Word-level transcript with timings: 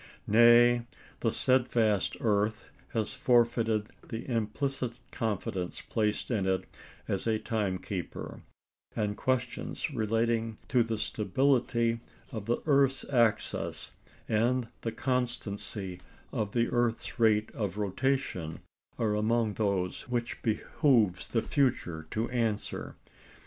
Nay, 0.25 0.81
the 1.19 1.31
steadfast 1.31 2.17
earth 2.21 2.65
has 2.93 3.13
forfeited 3.13 3.89
the 4.09 4.27
implicit 4.27 4.99
confidence 5.11 5.81
placed 5.81 6.31
in 6.31 6.47
it 6.47 6.63
as 7.07 7.27
a 7.27 7.37
time 7.37 7.77
keeper, 7.77 8.41
and 8.95 9.15
questions 9.15 9.91
relating 9.91 10.57
to 10.69 10.81
the 10.81 10.97
stability 10.97 11.99
of 12.31 12.47
the 12.47 12.63
earth's 12.65 13.05
axis 13.13 13.91
and 14.27 14.69
the 14.81 14.91
constancy 14.91 15.99
of 16.31 16.53
the 16.53 16.67
earth's 16.71 17.19
rate 17.19 17.51
of 17.51 17.77
rotation 17.77 18.61
are 18.97 19.13
among 19.15 19.53
those 19.53 20.09
which 20.09 20.33
it 20.33 20.41
behoves 20.41 21.27
the 21.27 21.43
future 21.43 22.07
to 22.09 22.27
answer. 22.31 22.95